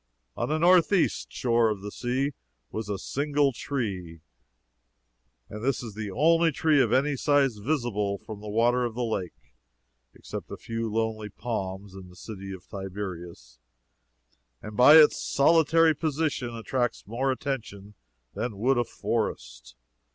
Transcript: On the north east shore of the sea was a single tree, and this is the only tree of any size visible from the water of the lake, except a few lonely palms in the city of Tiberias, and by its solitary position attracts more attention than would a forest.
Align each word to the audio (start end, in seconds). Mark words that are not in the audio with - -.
On 0.35 0.49
the 0.49 0.57
north 0.57 0.91
east 0.91 1.31
shore 1.31 1.69
of 1.69 1.81
the 1.81 1.91
sea 1.91 2.31
was 2.71 2.89
a 2.89 2.97
single 2.97 3.53
tree, 3.53 4.21
and 5.47 5.63
this 5.63 5.83
is 5.83 5.93
the 5.93 6.09
only 6.09 6.51
tree 6.51 6.81
of 6.81 6.91
any 6.91 7.15
size 7.15 7.57
visible 7.57 8.17
from 8.17 8.41
the 8.41 8.49
water 8.49 8.83
of 8.83 8.95
the 8.95 9.03
lake, 9.03 9.53
except 10.15 10.49
a 10.49 10.57
few 10.57 10.91
lonely 10.91 11.29
palms 11.29 11.93
in 11.93 12.09
the 12.09 12.15
city 12.15 12.51
of 12.51 12.65
Tiberias, 12.67 13.59
and 14.59 14.75
by 14.75 14.95
its 14.95 15.21
solitary 15.21 15.93
position 15.95 16.49
attracts 16.55 17.05
more 17.05 17.31
attention 17.31 17.93
than 18.33 18.57
would 18.57 18.79
a 18.79 18.83
forest. 18.83 19.75